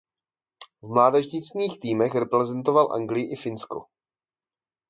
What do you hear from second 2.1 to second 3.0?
reprezentoval